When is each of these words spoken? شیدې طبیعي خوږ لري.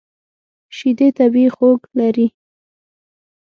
شیدې 0.75 1.07
طبیعي 1.17 1.49
خوږ 1.55 1.79
لري. 1.99 2.27